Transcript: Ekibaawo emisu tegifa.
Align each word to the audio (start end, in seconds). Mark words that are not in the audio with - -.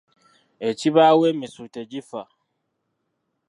Ekibaawo 0.69 1.23
emisu 1.31 1.63
tegifa. 1.73 2.21